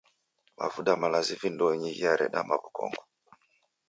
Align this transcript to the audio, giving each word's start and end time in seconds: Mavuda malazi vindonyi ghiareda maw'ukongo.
Mavuda 0.57 0.91
malazi 1.01 1.33
vindonyi 1.41 1.89
ghiareda 1.97 2.39
maw'ukongo. 2.47 3.03